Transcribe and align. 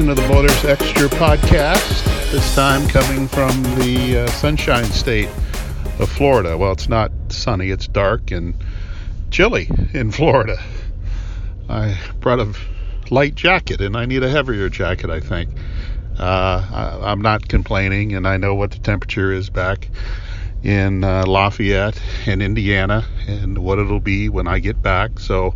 edition 0.00 0.10
of 0.10 0.16
the 0.16 0.34
Voters 0.34 0.64
Extra 0.64 1.08
podcast. 1.08 2.32
This 2.32 2.54
time 2.54 2.88
coming 2.88 3.28
from 3.28 3.62
the 3.78 4.20
uh, 4.20 4.26
Sunshine 4.28 4.86
State 4.86 5.28
of 5.98 6.08
Florida. 6.08 6.56
Well, 6.56 6.72
it's 6.72 6.88
not 6.88 7.12
sunny, 7.28 7.68
it's 7.68 7.86
dark 7.86 8.30
and 8.30 8.54
chilly 9.30 9.68
in 9.92 10.10
Florida. 10.10 10.56
I 11.68 11.98
brought 12.20 12.40
a 12.40 12.54
light 13.10 13.34
jacket 13.34 13.82
and 13.82 13.94
I 13.94 14.06
need 14.06 14.22
a 14.22 14.30
heavier 14.30 14.70
jacket, 14.70 15.10
I 15.10 15.20
think. 15.20 15.50
Uh, 16.18 16.98
I, 17.02 17.12
am 17.12 17.20
not 17.20 17.48
complaining, 17.48 18.14
and 18.14 18.26
I 18.26 18.38
know 18.38 18.54
what 18.54 18.70
the 18.70 18.78
temperature 18.78 19.30
is 19.30 19.50
back 19.50 19.88
in 20.62 21.04
uh, 21.04 21.26
Lafayette 21.26 22.00
in 22.26 22.40
Indiana 22.40 23.04
and 23.26 23.58
what 23.58 23.78
it'll 23.78 24.00
be 24.00 24.30
when 24.30 24.48
I 24.48 24.60
get 24.60 24.80
back. 24.80 25.18
So, 25.18 25.54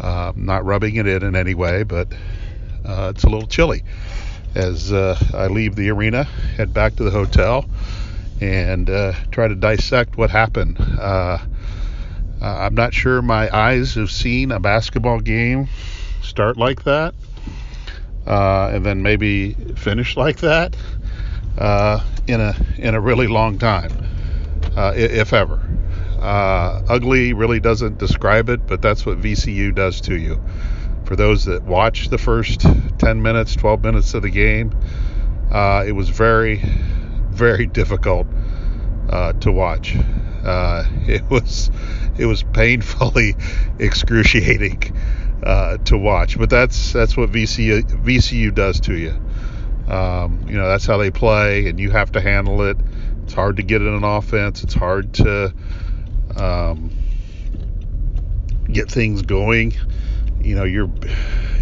uh, 0.00 0.32
not 0.36 0.64
rubbing 0.64 0.96
it 0.96 1.08
in 1.08 1.24
in 1.24 1.34
any 1.34 1.54
way, 1.54 1.82
but 1.82 2.08
uh, 2.86 3.12
it's 3.14 3.24
a 3.24 3.28
little 3.28 3.48
chilly 3.48 3.82
as 4.54 4.92
uh, 4.92 5.18
I 5.34 5.48
leave 5.48 5.76
the 5.76 5.90
arena, 5.90 6.24
head 6.24 6.72
back 6.72 6.96
to 6.96 7.04
the 7.04 7.10
hotel, 7.10 7.66
and 8.40 8.88
uh, 8.88 9.12
try 9.30 9.48
to 9.48 9.54
dissect 9.54 10.16
what 10.16 10.30
happened. 10.30 10.78
Uh, 10.78 11.38
I'm 12.40 12.74
not 12.74 12.94
sure 12.94 13.20
my 13.22 13.54
eyes 13.54 13.94
have 13.94 14.10
seen 14.10 14.52
a 14.52 14.60
basketball 14.60 15.20
game 15.20 15.68
start 16.22 16.56
like 16.56 16.84
that, 16.84 17.14
uh, 18.26 18.70
and 18.72 18.84
then 18.84 19.02
maybe 19.02 19.52
finish 19.76 20.16
like 20.16 20.38
that 20.38 20.76
uh, 21.58 22.00
in 22.26 22.40
a 22.40 22.54
in 22.78 22.94
a 22.94 23.00
really 23.00 23.26
long 23.26 23.58
time, 23.58 23.92
if 24.76 25.32
ever. 25.32 25.60
ugly 26.20 27.32
really 27.32 27.60
doesn't 27.60 27.98
describe 27.98 28.48
it, 28.48 28.66
but 28.66 28.80
that's 28.80 29.04
what 29.04 29.20
VCU 29.20 29.74
does 29.74 30.00
to 30.02 30.16
you 30.16 30.40
for 31.06 31.14
those 31.14 31.44
that 31.44 31.62
watched 31.62 32.10
the 32.10 32.18
first 32.18 32.66
10 32.98 33.22
minutes, 33.22 33.54
12 33.54 33.82
minutes 33.82 34.12
of 34.14 34.22
the 34.22 34.30
game, 34.30 34.76
uh, 35.52 35.84
it 35.86 35.92
was 35.92 36.08
very, 36.08 36.56
very 37.30 37.66
difficult 37.66 38.26
uh, 39.08 39.32
to 39.34 39.52
watch. 39.52 39.96
Uh, 40.44 40.84
it 41.06 41.22
was 41.30 41.70
it 42.18 42.26
was 42.26 42.42
painfully 42.42 43.34
excruciating 43.78 44.96
uh, 45.42 45.76
to 45.78 45.96
watch, 45.96 46.38
but 46.38 46.50
that's 46.50 46.92
that's 46.92 47.16
what 47.16 47.30
VCU 47.30 47.82
VCU 48.04 48.54
does 48.54 48.80
to 48.80 48.94
you. 48.94 49.10
Um, 49.88 50.44
you 50.48 50.56
know 50.56 50.66
that's 50.66 50.86
how 50.86 50.96
they 50.96 51.10
play, 51.12 51.68
and 51.68 51.78
you 51.78 51.90
have 51.90 52.12
to 52.12 52.20
handle 52.20 52.62
it. 52.62 52.76
It's 53.24 53.34
hard 53.34 53.56
to 53.56 53.62
get 53.62 53.80
in 53.80 53.88
an 53.88 54.04
offense. 54.04 54.64
It's 54.64 54.74
hard 54.74 55.14
to 55.14 55.52
um, 56.36 56.90
get 58.72 58.90
things 58.90 59.22
going 59.22 59.74
you 60.46 60.54
know 60.54 60.64
your 60.64 60.88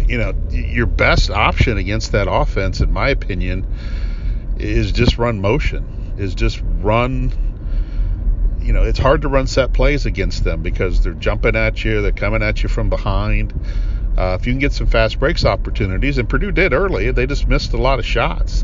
you 0.07 0.17
know 0.17 0.33
your 0.51 0.85
best 0.85 1.31
option 1.31 1.77
against 1.77 2.11
that 2.11 2.27
offense 2.29 2.79
in 2.79 2.91
my 2.91 3.09
opinion 3.09 3.65
is 4.57 4.91
just 4.91 5.17
run 5.17 5.41
motion 5.41 6.13
is 6.17 6.35
just 6.35 6.61
run 6.81 7.31
you 8.61 8.73
know 8.73 8.83
it's 8.83 8.99
hard 8.99 9.21
to 9.23 9.27
run 9.27 9.47
set 9.47 9.73
plays 9.73 10.05
against 10.05 10.43
them 10.43 10.61
because 10.61 11.03
they're 11.03 11.13
jumping 11.13 11.55
at 11.55 11.83
you 11.83 12.01
they're 12.01 12.11
coming 12.11 12.43
at 12.43 12.63
you 12.63 12.69
from 12.69 12.89
behind. 12.89 13.53
Uh, 14.17 14.37
if 14.39 14.47
you 14.47 14.53
can 14.53 14.59
get 14.59 14.71
some 14.71 14.87
fast 14.87 15.19
breaks 15.19 15.43
opportunities 15.43 16.17
and 16.17 16.29
Purdue 16.29 16.51
did 16.51 16.71
early 16.71 17.11
they 17.11 17.27
just 17.27 17.47
missed 17.47 17.73
a 17.73 17.77
lot 17.77 17.99
of 17.99 18.05
shots. 18.05 18.63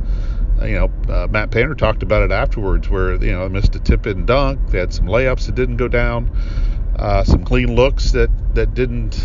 Uh, 0.62 0.66
you 0.66 0.76
know 0.76 0.92
uh, 1.14 1.28
Matt 1.30 1.52
Painter 1.52 1.76
talked 1.76 2.04
about 2.04 2.22
it 2.24 2.32
afterwards 2.32 2.90
where 2.90 3.16
you 3.16 3.34
know 3.34 3.50
missed 3.50 3.76
a 3.76 3.80
tip 3.80 4.06
and 4.06 4.26
dunk 4.26 4.70
they 4.70 4.80
had 4.80 4.94
some 4.94 5.08
layups 5.08 5.48
that 5.48 5.56
didn't 5.56 5.78
go 5.78 5.88
down 5.88 6.32
uh, 6.98 7.24
some 7.24 7.44
clean 7.44 7.76
looks 7.76 8.12
that 8.12 8.30
that 8.56 8.74
didn't 8.74 9.20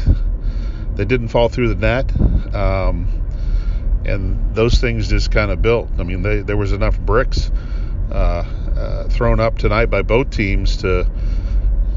they 0.97 1.05
didn't 1.05 1.29
fall 1.29 1.49
through 1.49 1.69
the 1.69 1.75
net. 1.75 2.11
Um, 2.55 3.23
and 4.07 4.55
those 4.55 4.79
things 4.79 5.09
just 5.09 5.31
kind 5.31 5.51
of 5.51 5.61
built. 5.61 5.91
I 5.99 6.05
mean, 6.05 6.23
they, 6.23 6.41
there 6.41 6.57
was 6.57 6.73
enough 6.73 6.99
bricks 6.99 7.51
uh, 8.11 8.15
uh, 8.15 9.09
thrown 9.09 9.41
up 9.41 9.59
tonight 9.59 9.87
by 9.87 10.03
both 10.03 10.31
teams 10.31 10.79
to 10.79 11.09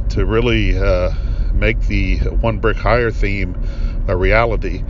to 0.09 0.25
really 0.25 0.75
uh, 0.75 1.11
make 1.53 1.79
the 1.81 2.17
one 2.17 2.57
brick 2.57 2.77
higher 2.77 3.11
theme 3.11 3.55
a 4.07 4.15
reality 4.15 4.83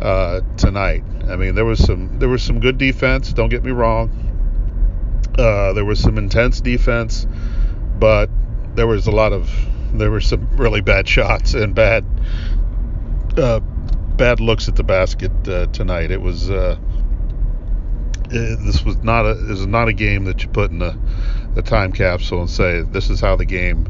uh, 0.00 0.40
tonight. 0.56 1.04
I 1.28 1.36
mean, 1.36 1.54
there 1.54 1.64
was 1.64 1.84
some 1.84 2.18
there 2.18 2.28
was 2.28 2.42
some 2.42 2.58
good 2.58 2.76
defense. 2.76 3.32
Don't 3.32 3.50
get 3.50 3.62
me 3.62 3.70
wrong. 3.70 4.20
Uh, 5.38 5.72
there 5.72 5.84
was 5.84 6.00
some 6.00 6.18
intense 6.18 6.60
defense, 6.60 7.26
but 7.98 8.28
there 8.74 8.86
was 8.86 9.06
a 9.06 9.12
lot 9.12 9.32
of 9.32 9.50
there 9.92 10.10
were 10.10 10.20
some 10.20 10.48
really 10.56 10.80
bad 10.80 11.08
shots 11.16 11.54
and 11.54 11.74
bad 11.74 12.04
uh, 13.38 13.60
bad 14.16 14.40
looks 14.40 14.68
at 14.68 14.76
the 14.76 14.84
basket 14.84 15.32
uh, 15.48 15.66
tonight. 15.66 16.10
It 16.10 16.20
was 16.20 16.50
uh, 16.50 16.76
this 18.28 18.84
was 18.84 18.96
not 18.98 19.26
a 19.26 19.34
this 19.34 19.60
is 19.60 19.66
not 19.66 19.88
a 19.88 19.92
game 19.92 20.24
that 20.24 20.42
you 20.42 20.48
put 20.48 20.70
in 20.70 20.78
the 20.78 21.62
time 21.62 21.92
capsule 21.92 22.40
and 22.40 22.50
say 22.50 22.82
this 22.82 23.10
is 23.10 23.20
how 23.20 23.36
the 23.36 23.44
game 23.44 23.86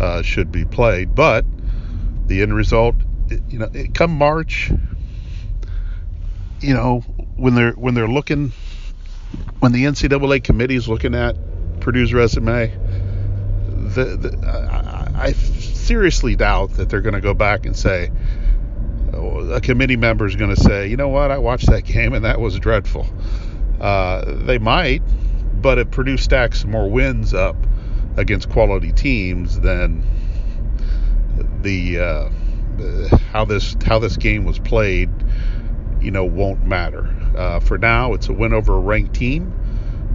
uh, 0.00 0.22
should 0.22 0.50
be 0.50 0.64
played. 0.64 1.14
But 1.14 1.44
the 2.26 2.42
end 2.42 2.54
result, 2.54 2.96
you 3.48 3.58
know, 3.58 3.70
come 3.94 4.12
March, 4.12 4.72
you 6.60 6.74
know, 6.74 7.00
when 7.36 7.54
they're 7.54 7.72
when 7.72 7.94
they're 7.94 8.08
looking, 8.08 8.52
when 9.60 9.72
the 9.72 9.84
NCAA 9.84 10.42
committee 10.42 10.76
is 10.76 10.88
looking 10.88 11.14
at 11.14 11.36
Purdue's 11.80 12.14
resume, 12.14 12.68
the, 13.68 14.16
the 14.16 14.46
I, 14.46 15.26
I 15.28 15.32
seriously 15.32 16.36
doubt 16.36 16.74
that 16.74 16.88
they're 16.88 17.02
going 17.02 17.14
to 17.14 17.20
go 17.20 17.34
back 17.34 17.66
and 17.66 17.76
say 17.76 18.10
a 19.52 19.60
committee 19.60 19.96
member 19.96 20.26
is 20.26 20.36
going 20.36 20.54
to 20.54 20.60
say, 20.60 20.88
you 20.88 20.96
know 20.96 21.08
what, 21.08 21.30
I 21.30 21.38
watched 21.38 21.66
that 21.66 21.84
game 21.84 22.12
and 22.12 22.24
that 22.24 22.40
was 22.40 22.58
dreadful. 22.58 23.06
Uh, 23.80 24.24
they 24.26 24.58
might, 24.58 25.02
but 25.60 25.78
it 25.78 25.90
produced 25.90 26.24
stacks 26.24 26.64
more 26.64 26.90
wins 26.90 27.34
up 27.34 27.56
against 28.16 28.48
quality 28.48 28.92
teams 28.92 29.58
than 29.60 30.04
the 31.62 31.98
uh, 31.98 32.28
how 33.32 33.44
this 33.44 33.76
how 33.84 33.98
this 33.98 34.16
game 34.16 34.44
was 34.44 34.58
played. 34.58 35.10
You 36.00 36.10
know, 36.10 36.24
won't 36.24 36.64
matter. 36.66 37.12
Uh, 37.36 37.60
for 37.60 37.78
now, 37.78 38.12
it's 38.12 38.28
a 38.28 38.32
win 38.32 38.52
over 38.52 38.74
a 38.74 38.78
ranked 38.78 39.14
team, 39.14 39.52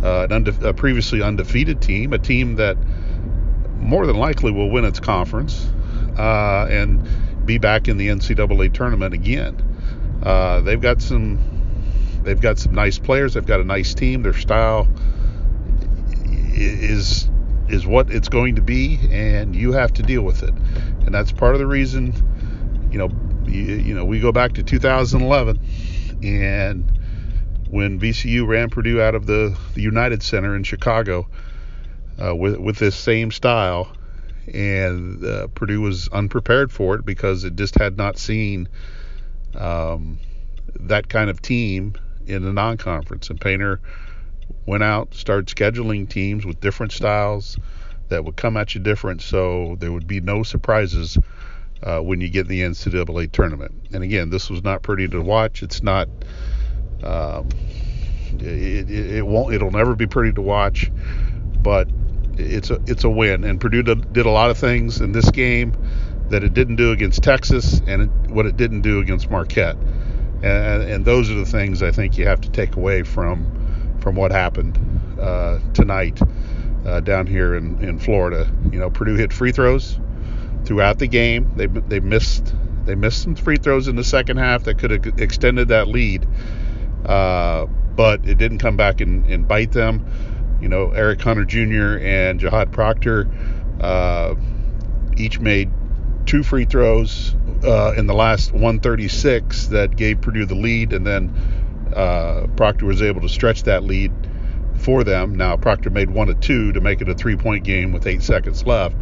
uh, 0.03 0.27
an 0.29 0.31
unde- 0.31 0.63
a 0.63 0.73
previously 0.73 1.21
undefeated 1.21 1.81
team, 1.81 2.13
a 2.13 2.19
team 2.19 2.55
that 2.55 2.77
more 3.79 4.05
than 4.05 4.17
likely 4.17 4.51
will 4.51 4.69
win 4.69 4.85
its 4.85 4.99
conference, 4.99 5.67
uh, 6.17 6.67
and 6.69 7.07
be 7.49 7.57
back 7.57 7.87
in 7.87 7.97
the 7.97 8.09
NCAA 8.09 8.71
tournament 8.71 9.15
again. 9.15 9.57
Uh, 10.21 10.61
they've 10.61 10.79
got 10.79 11.01
some 11.01 11.39
they've 12.23 12.39
got 12.39 12.59
some 12.59 12.75
nice 12.75 12.99
players. 12.99 13.33
They've 13.33 13.45
got 13.45 13.59
a 13.59 13.63
nice 13.63 13.95
team. 13.95 14.21
Their 14.21 14.33
style 14.33 14.87
is 16.53 17.27
is 17.67 17.87
what 17.87 18.11
it's 18.11 18.29
going 18.29 18.55
to 18.57 18.61
be, 18.61 18.99
and 19.09 19.55
you 19.55 19.71
have 19.71 19.93
to 19.93 20.03
deal 20.03 20.21
with 20.21 20.43
it. 20.43 20.53
And 21.05 21.13
that's 21.13 21.31
part 21.31 21.55
of 21.55 21.59
the 21.59 21.65
reason, 21.65 22.13
you 22.91 22.99
know, 22.99 23.09
you, 23.45 23.61
you 23.61 23.95
know, 23.95 24.05
we 24.05 24.19
go 24.19 24.31
back 24.31 24.53
to 24.53 24.63
2011, 24.63 25.59
and 26.23 26.99
when 27.67 27.99
VCU 27.99 28.47
ran 28.47 28.69
Purdue 28.69 29.01
out 29.01 29.15
of 29.15 29.25
the, 29.25 29.57
the 29.73 29.81
United 29.81 30.21
Center 30.21 30.55
in 30.55 30.63
Chicago 30.63 31.27
uh, 32.23 32.35
with 32.35 32.57
with 32.57 32.77
this 32.77 32.95
same 32.95 33.31
style, 33.31 33.91
and 34.53 35.23
uh, 35.23 35.47
Purdue 35.47 35.81
was 35.81 36.07
unprepared 36.09 36.71
for 36.71 36.95
it 36.95 37.05
because 37.05 37.43
it 37.43 37.55
just 37.55 37.75
had 37.75 37.97
not 37.97 38.17
seen 38.17 38.67
um, 39.55 40.19
that 40.79 41.09
kind 41.09 41.29
of 41.29 41.41
team 41.41 41.95
in 42.27 42.43
the 42.43 42.53
non-conference. 42.53 43.29
And 43.29 43.39
Painter 43.39 43.79
went 44.65 44.83
out, 44.83 45.13
started 45.13 45.47
scheduling 45.47 46.07
teams 46.09 46.45
with 46.45 46.59
different 46.59 46.91
styles 46.91 47.57
that 48.09 48.25
would 48.25 48.35
come 48.35 48.57
at 48.57 48.73
you 48.73 48.81
different, 48.81 49.21
so 49.21 49.75
there 49.79 49.91
would 49.91 50.07
be 50.07 50.19
no 50.19 50.43
surprises 50.43 51.17
uh, 51.83 51.99
when 51.99 52.21
you 52.21 52.29
get 52.29 52.41
in 52.41 52.47
the 52.47 52.61
NCAA 52.61 53.31
tournament. 53.31 53.73
And 53.93 54.03
again, 54.03 54.29
this 54.29 54.49
was 54.49 54.63
not 54.63 54.81
pretty 54.81 55.07
to 55.07 55.21
watch. 55.21 55.63
It's 55.63 55.81
not. 55.81 56.07
Um, 57.03 57.49
it, 58.39 58.89
it, 58.89 59.11
it 59.17 59.25
won't. 59.25 59.53
It'll 59.53 59.71
never 59.71 59.95
be 59.95 60.07
pretty 60.07 60.33
to 60.33 60.41
watch, 60.41 60.91
but 61.61 61.87
it's 62.39 62.69
a 62.69 62.81
it's 62.87 63.03
a 63.03 63.09
win. 63.09 63.43
And 63.43 63.59
Purdue 63.59 63.83
did, 63.83 64.25
a 64.25 64.29
lot 64.29 64.49
of 64.49 64.57
things 64.57 65.01
in 65.01 65.11
this 65.11 65.29
game 65.31 65.73
that 66.29 66.43
it 66.43 66.53
didn't 66.53 66.75
do 66.75 66.91
against 66.91 67.23
Texas, 67.23 67.81
and 67.87 68.03
it, 68.03 68.31
what 68.31 68.45
it 68.45 68.55
didn't 68.55 68.81
do 68.81 68.99
against 68.99 69.29
Marquette. 69.29 69.77
And, 70.41 70.83
and, 70.83 71.03
those 71.03 71.29
are 71.29 71.33
the 71.33 71.45
things 71.45 71.83
I 71.83 71.91
think 71.91 72.17
you 72.17 72.25
have 72.25 72.39
to 72.41 72.49
take 72.49 72.77
away 72.77 73.03
from 73.03 73.97
from 73.99 74.15
what 74.15 74.31
happened 74.31 74.79
uh, 75.19 75.59
tonight 75.73 76.17
uh, 76.85 77.01
down 77.01 77.27
here 77.27 77.55
in, 77.55 77.83
in 77.83 77.99
Florida. 77.99 78.49
You 78.71 78.79
know, 78.79 78.89
Purdue 78.89 79.15
hit 79.15 79.33
free 79.33 79.51
throws 79.51 79.99
throughout 80.63 80.99
the 80.99 81.07
game. 81.07 81.51
They 81.57 81.67
they 81.67 81.99
missed 81.99 82.53
they 82.85 82.95
missed 82.95 83.21
some 83.23 83.35
free 83.35 83.57
throws 83.57 83.87
in 83.87 83.97
the 83.97 84.03
second 84.03 84.37
half 84.37 84.63
that 84.63 84.77
could 84.77 84.91
have 84.91 85.19
extended 85.19 85.67
that 85.69 85.89
lead, 85.89 86.25
uh, 87.05 87.65
but 87.65 88.25
it 88.25 88.37
didn't 88.37 88.59
come 88.59 88.77
back 88.77 89.01
and, 89.01 89.25
and 89.25 89.45
bite 89.47 89.73
them 89.73 90.05
you 90.61 90.67
know, 90.67 90.91
Eric 90.91 91.21
Hunter 91.21 91.45
Jr. 91.45 91.97
and 92.01 92.39
Jahaad 92.39 92.71
Proctor 92.71 93.29
uh, 93.81 94.35
each 95.17 95.39
made 95.39 95.69
two 96.25 96.43
free 96.43 96.65
throws 96.65 97.35
uh, 97.63 97.93
in 97.97 98.07
the 98.07 98.13
last 98.13 98.51
136 98.51 99.67
that 99.67 99.95
gave 99.95 100.21
Purdue 100.21 100.45
the 100.45 100.55
lead, 100.55 100.93
and 100.93 101.05
then 101.05 101.33
uh, 101.95 102.47
Proctor 102.55 102.85
was 102.85 103.01
able 103.01 103.21
to 103.21 103.29
stretch 103.29 103.63
that 103.63 103.83
lead 103.83 104.11
for 104.75 105.03
them. 105.03 105.35
Now 105.35 105.57
Proctor 105.57 105.89
made 105.89 106.09
one 106.09 106.29
of 106.29 106.39
two 106.39 106.71
to 106.73 106.81
make 106.81 107.01
it 107.01 107.09
a 107.09 107.15
three-point 107.15 107.63
game 107.63 107.91
with 107.91 108.05
eight 108.07 108.21
seconds 108.21 108.65
left, 108.65 108.95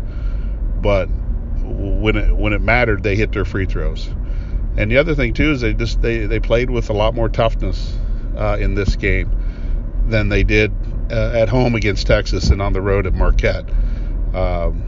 but 0.81 1.07
when 1.07 2.15
it 2.15 2.35
when 2.35 2.53
it 2.53 2.61
mattered, 2.61 3.03
they 3.03 3.15
hit 3.15 3.31
their 3.31 3.45
free 3.45 3.65
throws. 3.65 4.09
And 4.77 4.91
the 4.91 4.97
other 4.97 5.15
thing 5.15 5.33
too 5.33 5.51
is 5.51 5.61
they 5.61 5.73
just 5.73 6.01
they, 6.01 6.25
they 6.27 6.39
played 6.39 6.69
with 6.69 6.89
a 6.89 6.93
lot 6.93 7.13
more 7.13 7.29
toughness 7.29 7.97
uh, 8.37 8.57
in 8.59 8.75
this 8.75 8.95
game 8.95 9.29
than 10.07 10.29
they 10.29 10.43
did 10.43 10.71
at 11.11 11.49
home 11.49 11.75
against 11.75 12.07
Texas 12.07 12.49
and 12.49 12.61
on 12.61 12.73
the 12.73 12.81
road 12.81 13.07
at 13.07 13.13
Marquette. 13.13 13.69
Um, 14.33 14.87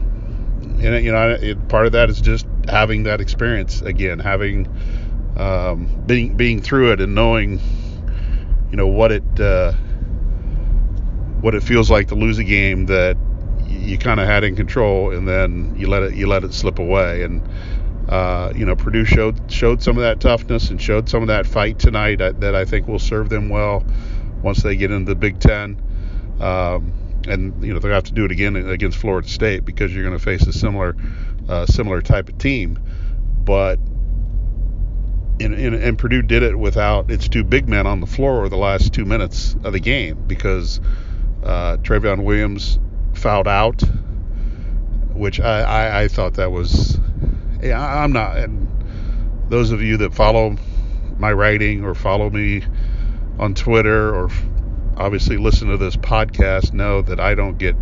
and 0.82 1.04
you 1.04 1.12
know, 1.12 1.30
it, 1.30 1.68
part 1.68 1.86
of 1.86 1.92
that 1.92 2.10
is 2.10 2.20
just 2.20 2.46
having 2.68 3.04
that 3.04 3.20
experience 3.20 3.82
again, 3.82 4.18
having 4.18 4.68
um, 5.36 6.04
being 6.06 6.36
being 6.36 6.60
through 6.60 6.92
it 6.92 7.00
and 7.00 7.14
knowing, 7.14 7.60
you 8.70 8.76
know, 8.76 8.86
what 8.86 9.12
it 9.12 9.40
uh, 9.40 9.72
what 11.40 11.54
it 11.54 11.62
feels 11.62 11.90
like 11.90 12.08
to 12.08 12.14
lose 12.14 12.38
a 12.38 12.44
game 12.44 12.86
that 12.86 13.16
you 13.66 13.98
kind 13.98 14.20
of 14.20 14.26
had 14.26 14.44
in 14.44 14.56
control, 14.56 15.10
and 15.10 15.26
then 15.26 15.74
you 15.76 15.86
let 15.86 16.02
it 16.02 16.14
you 16.14 16.26
let 16.26 16.44
it 16.44 16.52
slip 16.52 16.78
away. 16.78 17.22
And 17.22 17.46
uh, 18.08 18.52
you 18.54 18.66
know, 18.66 18.76
Purdue 18.76 19.04
showed 19.04 19.50
showed 19.50 19.82
some 19.82 19.96
of 19.96 20.02
that 20.02 20.20
toughness 20.20 20.70
and 20.70 20.80
showed 20.80 21.08
some 21.08 21.22
of 21.22 21.28
that 21.28 21.46
fight 21.46 21.78
tonight 21.78 22.18
that 22.18 22.54
I 22.54 22.64
think 22.64 22.88
will 22.88 22.98
serve 22.98 23.28
them 23.28 23.48
well 23.48 23.84
once 24.42 24.62
they 24.62 24.76
get 24.76 24.90
into 24.90 25.10
the 25.10 25.14
Big 25.14 25.38
Ten. 25.38 25.80
Um, 26.40 26.92
and 27.28 27.62
you 27.62 27.72
know 27.72 27.78
they're 27.78 27.90
going 27.90 27.92
to 27.92 27.94
have 27.94 28.04
to 28.04 28.12
do 28.14 28.24
it 28.24 28.32
again 28.32 28.56
against 28.56 28.98
Florida 28.98 29.28
State 29.28 29.64
because 29.64 29.94
you're 29.94 30.04
going 30.04 30.16
to 30.16 30.24
face 30.24 30.46
a 30.46 30.52
similar 30.52 30.96
uh, 31.48 31.66
similar 31.66 32.00
type 32.00 32.28
of 32.28 32.38
team. 32.38 32.78
But 33.44 33.78
and, 35.40 35.54
and, 35.54 35.74
and, 35.74 35.98
Purdue 35.98 36.22
did 36.22 36.42
it 36.42 36.58
without 36.58 37.10
its 37.10 37.26
two 37.26 37.42
big 37.42 37.66
men 37.66 37.86
on 37.86 38.00
the 38.00 38.06
floor 38.06 38.48
the 38.48 38.58
last 38.58 38.92
two 38.92 39.06
minutes 39.06 39.56
of 39.64 39.72
the 39.72 39.80
game 39.80 40.22
because 40.26 40.80
uh, 41.42 41.78
Williams 41.88 42.78
fouled 43.14 43.48
out, 43.48 43.82
which 45.14 45.40
I, 45.40 45.62
I, 45.62 46.02
I 46.02 46.08
thought 46.08 46.34
that 46.34 46.52
was. 46.52 46.98
Yeah, 47.62 47.80
I'm 47.80 48.12
not. 48.12 48.36
And 48.36 48.68
those 49.48 49.70
of 49.70 49.82
you 49.82 49.96
that 49.98 50.14
follow 50.14 50.56
my 51.18 51.32
writing 51.32 51.84
or 51.84 51.94
follow 51.94 52.30
me 52.30 52.62
on 53.38 53.54
Twitter 53.54 54.14
or 54.14 54.30
obviously 55.00 55.38
listen 55.38 55.68
to 55.68 55.76
this 55.76 55.96
podcast 55.96 56.72
know 56.72 57.02
that 57.02 57.18
I 57.18 57.34
don't 57.34 57.58
get 57.58 57.74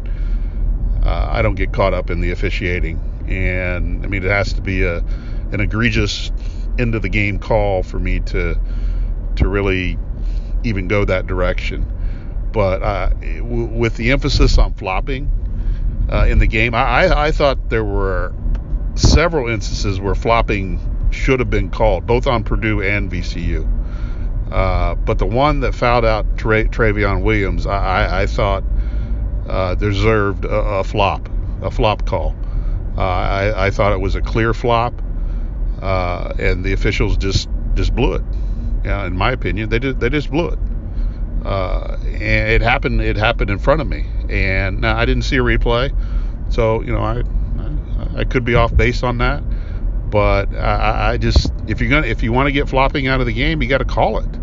uh, 1.04 1.28
I 1.30 1.42
don't 1.42 1.54
get 1.54 1.72
caught 1.72 1.94
up 1.94 2.10
in 2.10 2.20
the 2.20 2.30
officiating, 2.30 3.00
and 3.28 4.04
I 4.04 4.08
mean 4.08 4.24
it 4.24 4.30
has 4.30 4.52
to 4.54 4.62
be 4.62 4.84
a 4.84 4.98
an 5.52 5.60
egregious 5.60 6.30
end 6.78 6.94
of 6.94 7.02
the 7.02 7.08
game 7.08 7.38
call 7.38 7.82
for 7.82 7.98
me 7.98 8.20
to 8.20 8.58
to 9.36 9.48
really 9.48 9.98
even 10.64 10.88
go 10.88 11.04
that 11.04 11.26
direction. 11.26 11.86
But 12.52 12.82
uh, 12.82 13.08
w- 13.10 13.66
with 13.66 13.96
the 13.96 14.12
emphasis 14.12 14.58
on 14.58 14.74
flopping 14.74 15.30
uh, 16.10 16.26
in 16.28 16.38
the 16.38 16.46
game, 16.46 16.74
I, 16.74 17.26
I 17.26 17.30
thought 17.30 17.68
there 17.68 17.84
were 17.84 18.32
several 18.94 19.48
instances 19.48 20.00
where 20.00 20.14
flopping 20.14 20.80
should 21.10 21.40
have 21.40 21.50
been 21.50 21.70
called, 21.70 22.06
both 22.06 22.26
on 22.26 22.44
Purdue 22.44 22.82
and 22.82 23.10
VCU. 23.10 23.77
Uh, 24.50 24.94
but 24.94 25.18
the 25.18 25.26
one 25.26 25.60
that 25.60 25.74
fouled 25.74 26.04
out 26.04 26.38
Tra- 26.38 26.64
Trevion 26.64 27.22
Williams, 27.22 27.66
I, 27.66 27.76
I, 27.76 28.22
I 28.22 28.26
thought 28.26 28.64
uh, 29.48 29.74
deserved 29.74 30.44
a, 30.44 30.48
a, 30.48 30.84
flop, 30.84 31.28
a 31.62 31.70
flop 31.70 32.06
call. 32.06 32.34
Uh, 32.96 33.00
I, 33.00 33.66
I, 33.66 33.70
thought 33.70 33.92
it 33.92 34.00
was 34.00 34.14
a 34.14 34.22
clear 34.22 34.52
flop, 34.54 34.94
uh, 35.80 36.32
and 36.38 36.64
the 36.64 36.72
officials 36.72 37.16
just 37.16 37.48
just 37.74 37.94
blew 37.94 38.14
it. 38.14 38.22
Yeah, 38.84 39.06
in 39.06 39.16
my 39.16 39.30
opinion, 39.30 39.68
they 39.68 39.78
just 39.78 40.00
they 40.00 40.08
just 40.08 40.30
blew 40.30 40.48
it. 40.48 40.58
Uh, 41.44 41.96
and 42.04 42.50
it 42.50 42.60
happened. 42.60 43.00
It 43.00 43.16
happened 43.16 43.50
in 43.50 43.58
front 43.58 43.80
of 43.80 43.86
me, 43.86 44.06
and 44.28 44.80
now 44.80 44.96
I 44.96 45.04
didn't 45.04 45.22
see 45.22 45.36
a 45.36 45.42
replay, 45.42 45.94
so 46.52 46.82
you 46.82 46.92
know 46.92 46.98
I 46.98 47.22
I, 47.58 48.20
I 48.20 48.24
could 48.24 48.44
be 48.44 48.56
off 48.56 48.76
base 48.76 49.02
on 49.02 49.18
that. 49.18 49.44
But 50.10 50.52
I, 50.54 51.12
I 51.12 51.16
just 51.18 51.52
if 51.68 51.80
you're 51.80 51.90
gonna 51.90 52.06
if 52.06 52.22
you 52.22 52.32
want 52.32 52.48
to 52.48 52.52
get 52.52 52.68
flopping 52.68 53.06
out 53.06 53.20
of 53.20 53.26
the 53.26 53.32
game, 53.32 53.62
you 53.62 53.68
got 53.68 53.78
to 53.78 53.84
call 53.84 54.18
it. 54.18 54.38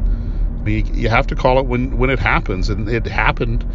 Mean, 0.66 0.94
you 0.94 1.10
have 1.10 1.28
to 1.28 1.36
call 1.36 1.60
it 1.60 1.66
when 1.66 1.98
when 1.98 2.10
it 2.10 2.20
happens, 2.20 2.70
and 2.70 2.90
it 2.90 3.06
happened 3.06 3.66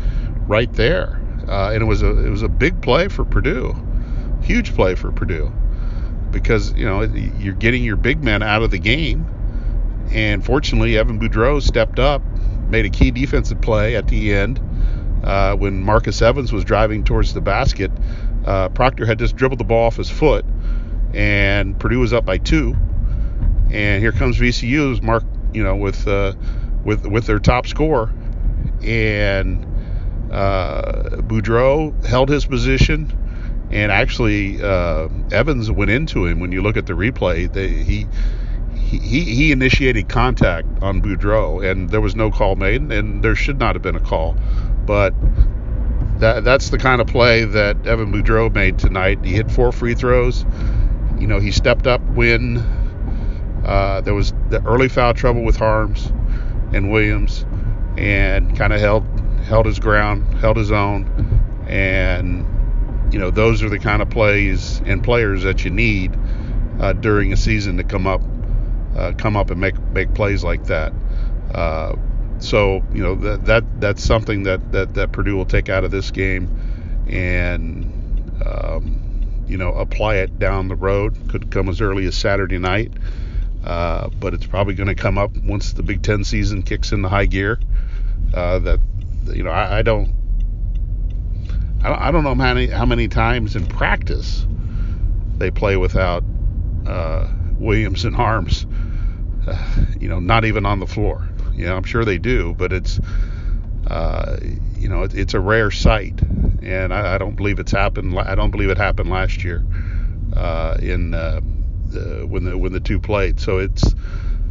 right 0.47 0.73
there. 0.73 1.21
Uh, 1.49 1.71
and 1.73 1.83
it 1.83 1.87
was 1.87 2.03
a 2.03 2.27
it 2.27 2.31
was 2.31 2.43
a 2.43 2.49
big 2.49 2.83
play 2.83 3.09
for 3.09 3.25
Purdue, 3.25 3.75
huge 4.43 4.75
play 4.75 4.95
for 4.95 5.11
Purdue, 5.11 5.53
because 6.31 6.73
you 6.75 6.85
know 6.85 7.03
you're 7.03 7.55
getting 7.55 7.83
your 7.85 7.97
big 7.97 8.23
men 8.23 8.43
out 8.43 8.63
of 8.63 8.71
the 8.71 8.79
game, 8.79 9.25
and 10.13 10.45
fortunately 10.45 10.99
Evan 10.99 11.19
Boudreau 11.19 11.63
stepped 11.63 11.99
up, 11.99 12.23
made 12.69 12.85
a 12.85 12.91
key 12.91 13.11
defensive 13.11 13.61
play 13.61 13.97
at 13.97 14.09
the 14.09 14.35
end 14.35 14.61
uh, 15.25 15.57
when 15.57 15.83
Marcus 15.83 16.21
Evans 16.21 16.53
was 16.53 16.65
driving 16.65 17.05
towards 17.05 17.33
the 17.33 17.41
basket. 17.41 17.91
Uh, 18.45 18.69
Proctor 18.69 19.07
had 19.07 19.19
just 19.19 19.37
dribbled 19.37 19.61
the 19.61 19.65
ball 19.65 19.87
off 19.87 19.97
his 19.97 20.11
foot 20.11 20.45
and 21.15 21.79
Purdue 21.79 21.99
was 21.99 22.13
up 22.13 22.25
by 22.25 22.39
two. 22.39 22.75
And 23.71 24.03
here 24.03 24.13
comes 24.13 24.39
VCU's 24.39 25.03
Mark, 25.03 25.25
you 25.53 25.63
know, 25.63 25.77
with 25.77 26.07
uh, 26.07 26.35
with 26.85 27.06
with 27.06 27.27
their 27.27 27.38
top 27.38 27.67
score, 27.67 28.12
and 28.82 29.65
uh, 30.32 31.21
Boudreau 31.23 32.05
held 32.05 32.29
his 32.29 32.47
position, 32.47 33.12
and 33.71 33.93
actually 33.93 34.62
uh, 34.62 35.09
Evans 35.32 35.71
went 35.71 35.91
into 35.91 36.27
him. 36.27 36.41
When 36.41 36.53
you 36.53 36.62
look 36.62 36.77
at 36.77 36.87
the 36.87 36.94
replay, 36.94 37.53
they, 37.53 37.69
he. 37.69 38.06
He, 38.73 39.21
he 39.21 39.53
initiated 39.53 40.09
contact 40.09 40.67
on 40.82 41.00
Boudreau, 41.00 41.65
and 41.65 41.91
there 41.91 42.00
was 42.00 42.17
no 42.17 42.32
call 42.32 42.56
made, 42.56 42.83
and 42.91 43.23
there 43.23 43.37
should 43.37 43.56
not 43.56 43.76
have 43.76 43.83
been 43.83 43.94
a 43.94 44.00
call. 44.00 44.37
But 44.85 45.15
that, 46.19 46.43
that's 46.43 46.71
the 46.71 46.79
kind 46.79 47.00
of 47.00 47.06
play 47.06 47.44
that 47.44 47.87
Evan 47.87 48.11
Boudreau 48.11 48.53
made 48.53 48.81
tonight. 48.81 49.25
He 49.25 49.35
hit 49.35 49.49
four 49.49 49.71
free 49.71 49.94
throws 49.94 50.44
you 51.21 51.26
know, 51.26 51.38
he 51.38 51.50
stepped 51.50 51.87
up 51.87 52.00
when 52.15 52.56
uh, 53.65 54.00
there 54.00 54.15
was 54.15 54.33
the 54.49 54.62
early 54.65 54.88
foul 54.88 55.15
trouble 55.15 55.44
with 55.44 55.56
Haarms 55.56 56.11
and 56.73 56.91
Williams, 56.91 57.45
and 57.97 58.57
kind 58.57 58.73
of 58.73 58.81
held 58.81 59.05
held 59.45 59.67
his 59.67 59.79
ground, 59.79 60.35
held 60.35 60.57
his 60.57 60.71
own, 60.71 61.65
and 61.69 62.45
you 63.12 63.19
know 63.19 63.31
those 63.31 63.62
are 63.62 63.69
the 63.69 63.79
kind 63.79 64.03
of 64.03 64.11
plays 64.11 64.81
and 64.87 65.03
players 65.03 65.43
that 65.43 65.65
you 65.65 65.71
need 65.71 66.17
uh, 66.79 66.93
during 66.93 67.33
a 67.33 67.37
season 67.37 67.77
to 67.77 67.85
come 67.85 68.07
up 68.07 68.23
uh, 68.97 69.12
come 69.17 69.37
up 69.37 69.50
and 69.50 69.61
make 69.61 69.79
make 69.93 70.12
plays 70.15 70.45
like 70.45 70.65
that. 70.65 70.93
Uh, 71.55 71.95
so 72.39 72.83
you 72.93 73.03
know 73.03 73.15
that 73.17 73.45
that 73.45 73.81
that's 73.81 74.03
something 74.03 74.45
that, 74.45 74.73
that 74.73 74.95
that 74.95 75.12
Purdue 75.12 75.37
will 75.37 75.45
take 75.45 75.69
out 75.69 75.85
of 75.85 75.91
this 75.91 76.11
game, 76.11 76.49
and 77.09 77.85
um, 78.45 79.00
you 79.50 79.57
know, 79.57 79.73
apply 79.73 80.17
it 80.17 80.39
down 80.39 80.69
the 80.69 80.77
road. 80.77 81.17
Could 81.29 81.50
come 81.50 81.69
as 81.69 81.81
early 81.81 82.07
as 82.07 82.17
Saturday 82.17 82.59
night, 82.59 82.93
uh, 83.64 84.09
but 84.09 84.35
it's 84.35 84.47
probably 84.47 84.75
going 84.75 84.88
to 84.88 84.95
come 84.95 85.19
up 85.19 85.37
once 85.37 85.73
the 85.73 85.83
Big 85.83 86.02
Ten 86.02 86.25
season 86.25 86.62
kicks 86.62 86.93
into 86.93 87.09
high 87.09 87.26
gear. 87.26 87.59
Uh, 88.33 88.59
that 88.61 88.81
you 89.26 89.43
know, 89.43 89.50
I, 89.50 89.79
I 89.79 89.83
don't, 89.83 90.14
I 91.83 92.11
don't, 92.11 92.25
know 92.25 92.35
how 92.35 92.55
many 92.55 92.67
how 92.67 92.87
many 92.87 93.09
times 93.09 93.57
in 93.57 93.67
practice 93.67 94.47
they 95.38 95.50
play 95.50 95.76
without 95.76 96.25
uh, 96.87 97.29
Williams 97.59 98.05
and 98.05 98.14
Haarms. 98.14 98.67
Uh, 99.47 99.85
you 100.00 100.09
know, 100.09 100.21
not 100.21 100.45
even 100.45 100.67
on 100.67 100.81
the 100.81 100.87
floor. 100.87 101.29
You 101.55 101.67
know, 101.67 101.76
I'm 101.76 101.85
sure 101.85 102.05
they 102.05 102.19
do, 102.19 102.55
but 102.57 102.73
it's 102.73 103.00
uh, 103.87 104.38
you 104.79 104.88
know, 104.88 105.02
it, 105.02 105.14
it's 105.14 105.35
a 105.35 105.40
rare 105.40 105.71
sight 105.71 106.21
and 106.62 106.93
I, 106.93 107.14
I, 107.14 107.19
don't 107.19 107.37
believe 107.37 107.59
it's 107.59 107.73
happened. 107.73 108.19
I 108.19 108.35
don't 108.35 108.50
believe 108.50 108.71
it 108.71 108.79
happened 108.79 109.11
last 109.11 109.43
year 109.43 109.64
uh, 110.35 110.76
in 110.81 111.14
uh, 111.97 112.26
when 112.26 112.44
the 112.44 112.56
when 112.56 112.73
the 112.73 112.80
two 112.80 112.99
played. 112.99 113.40
So 113.40 113.59
it's 113.59 113.94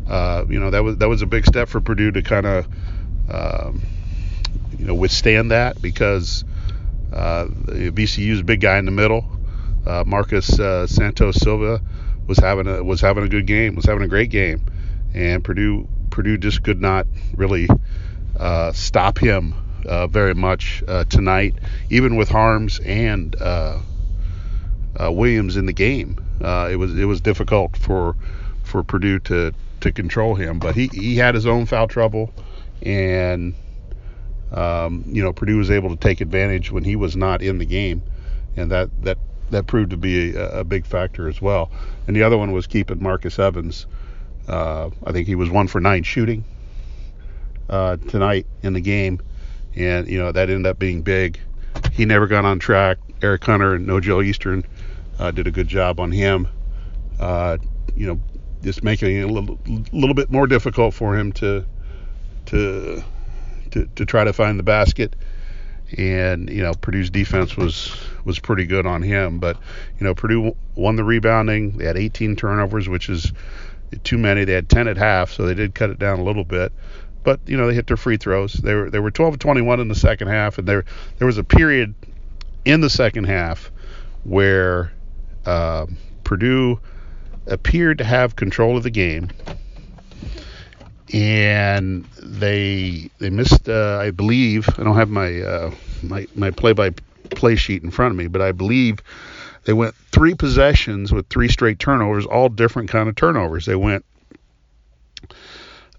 uh, 0.09 0.45
you 0.49 0.59
know 0.59 0.71
that 0.71 0.83
was 0.83 0.97
that 0.97 1.07
was 1.07 1.21
a 1.21 1.27
big 1.27 1.45
step 1.45 1.69
for 1.69 1.79
Purdue 1.79 2.11
to 2.11 2.21
kind 2.21 2.45
of 2.45 2.67
um, 3.31 3.81
you 4.77 4.85
know 4.85 4.95
withstand 4.95 5.51
that 5.51 5.81
because 5.81 6.43
uh, 7.13 7.45
VCU's 7.45 8.41
big 8.41 8.61
guy 8.61 8.77
in 8.79 8.85
the 8.85 8.91
middle, 8.91 9.25
uh, 9.85 10.03
Marcos 10.05 10.59
uh, 10.59 10.87
Santos 10.87 11.35
Silva, 11.35 11.81
was 12.27 12.39
having 12.39 12.67
a 12.67 12.83
was 12.83 13.01
having 13.01 13.23
a 13.23 13.29
good 13.29 13.45
game, 13.45 13.75
was 13.75 13.85
having 13.85 14.03
a 14.03 14.07
great 14.07 14.31
game, 14.31 14.65
and 15.13 15.43
Purdue 15.43 15.87
Purdue 16.09 16.37
just 16.37 16.63
could 16.63 16.81
not 16.81 17.05
really 17.35 17.67
uh, 18.37 18.71
stop 18.71 19.19
him 19.19 19.53
uh, 19.85 20.07
very 20.07 20.33
much 20.33 20.83
tonight, 21.09 21.55
even 21.91 22.15
with 22.15 22.29
Haarms 22.29 22.79
and 22.83 23.35
Williams 24.99 25.55
in 25.55 25.67
the 25.67 25.73
game. 25.73 26.17
Uh, 26.41 26.69
it 26.71 26.75
was 26.75 26.97
it 26.97 27.05
was 27.05 27.21
difficult 27.21 27.75
for 27.77 28.15
for 28.63 28.83
Purdue 28.83 29.19
to 29.19 29.53
to 29.81 29.91
control 29.91 30.35
him, 30.35 30.59
but 30.59 30.75
he, 30.75 30.87
he 30.87 31.15
had 31.15 31.35
his 31.35 31.45
own 31.45 31.65
foul 31.65 31.87
trouble, 31.87 32.33
and 32.81 33.53
um, 34.51 35.03
you 35.07 35.23
know 35.23 35.33
Purdue 35.33 35.57
was 35.57 35.71
able 35.71 35.89
to 35.89 35.95
take 35.95 36.21
advantage 36.21 36.71
when 36.71 36.83
he 36.83 36.95
was 36.95 37.15
not 37.15 37.41
in 37.41 37.57
the 37.57 37.65
game, 37.65 38.01
and 38.55 38.71
that 38.71 38.89
that 39.03 39.17
that 39.51 39.67
proved 39.67 39.91
to 39.91 39.97
be 39.97 40.35
a, 40.35 40.59
a, 40.59 40.63
big 40.63 40.85
factor 40.85 41.27
as 41.27 41.41
well. 41.41 41.71
And 42.05 42.15
the 42.15 42.21
other 42.21 42.37
one 42.37 42.51
was 42.51 42.67
keeping 42.67 43.01
Marcus 43.01 43.39
Evans. 43.39 43.87
Uh, 44.47 44.91
I 45.03 45.11
think 45.11 45.27
he 45.27 45.33
was 45.33 45.49
one 45.49 45.67
for 45.67 45.81
nine 45.81 46.03
shooting 46.03 46.43
uh, 47.67 47.97
tonight 47.97 48.45
in 48.61 48.73
the 48.73 48.81
game, 48.81 49.21
and 49.75 50.07
you 50.07 50.19
know 50.19 50.31
that 50.31 50.49
ended 50.49 50.67
up 50.67 50.79
being 50.79 51.01
big. 51.01 51.39
He 51.91 52.05
never 52.05 52.27
got 52.27 52.45
on 52.45 52.59
track. 52.59 52.97
Eric 53.21 53.43
Hunter 53.43 53.75
and 53.75 53.87
Nojel 53.87 54.23
Eastern 54.23 54.63
uh, 55.19 55.31
did 55.31 55.47
a 55.47 55.51
good 55.51 55.67
job 55.67 55.99
on 55.99 56.11
him. 56.11 56.47
Uh, 57.19 57.57
you 57.95 58.07
know, 58.07 58.19
just 58.63 58.83
making 58.83 59.17
it 59.17 59.21
a 59.21 59.27
little, 59.27 59.59
little 59.91 60.15
bit 60.15 60.31
more 60.31 60.47
difficult 60.47 60.93
for 60.93 61.17
him 61.17 61.31
to 61.33 61.65
to 62.47 63.03
to, 63.71 63.85
to 63.95 64.05
try 64.05 64.23
to 64.23 64.33
find 64.33 64.57
the 64.57 64.63
basket. 64.63 65.15
And 65.97 66.49
you 66.49 66.61
know, 66.61 66.73
Purdue's 66.73 67.09
defense 67.09 67.57
was 67.57 67.95
was 68.23 68.39
pretty 68.39 68.65
good 68.65 68.85
on 68.85 69.01
him. 69.01 69.39
But 69.39 69.57
you 69.99 70.05
know, 70.05 70.15
Purdue 70.15 70.55
won 70.75 70.95
the 70.95 71.03
rebounding. 71.03 71.77
They 71.77 71.85
had 71.85 71.97
18 71.97 72.35
turnovers, 72.35 72.87
which 72.87 73.09
is 73.09 73.33
too 74.03 74.17
many. 74.17 74.45
They 74.45 74.53
had 74.53 74.69
10 74.69 74.87
at 74.87 74.97
half, 74.97 75.31
so 75.31 75.45
they 75.45 75.55
did 75.55 75.73
cut 75.73 75.89
it 75.89 75.99
down 75.99 76.19
a 76.19 76.23
little 76.23 76.43
bit. 76.43 76.71
But 77.23 77.39
you 77.47 77.57
know, 77.57 77.67
they 77.67 77.73
hit 77.73 77.87
their 77.87 77.97
free 77.97 78.17
throws. 78.17 78.53
They 78.53 78.75
were 78.75 78.89
they 78.89 78.99
were 78.99 79.11
12 79.11 79.35
of 79.35 79.39
21 79.39 79.79
in 79.79 79.87
the 79.87 79.95
second 79.95 80.29
half, 80.29 80.57
and 80.57 80.67
there 80.67 80.85
there 81.17 81.27
was 81.27 81.37
a 81.37 81.43
period 81.43 81.93
in 82.65 82.81
the 82.81 82.89
second 82.89 83.25
half 83.25 83.71
where 84.23 84.91
uh, 85.45 85.85
Purdue 86.23 86.79
appeared 87.47 87.97
to 87.97 88.03
have 88.03 88.35
control 88.35 88.77
of 88.77 88.83
the 88.83 88.89
game, 88.89 89.29
and 91.13 92.05
they 92.21 93.09
they 93.19 93.29
missed. 93.29 93.67
Uh, 93.67 93.99
I 94.01 94.11
believe 94.11 94.69
I 94.77 94.83
don't 94.83 94.95
have 94.95 95.09
my 95.09 95.41
uh, 95.41 95.71
my 96.03 96.27
my 96.35 96.51
play 96.51 96.73
by 96.73 96.91
play 97.31 97.55
sheet 97.55 97.83
in 97.83 97.91
front 97.91 98.11
of 98.11 98.17
me, 98.17 98.27
but 98.27 98.41
I 98.41 98.51
believe 98.51 98.99
they 99.65 99.73
went 99.73 99.95
three 100.11 100.33
possessions 100.33 101.11
with 101.11 101.27
three 101.29 101.47
straight 101.47 101.79
turnovers, 101.79 102.25
all 102.25 102.49
different 102.49 102.89
kind 102.89 103.09
of 103.09 103.15
turnovers. 103.15 103.65
They 103.65 103.75
went. 103.75 104.05